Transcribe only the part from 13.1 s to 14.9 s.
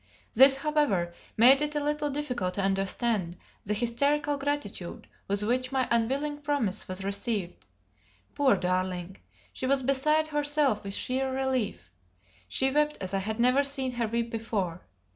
I had never seen her weep before.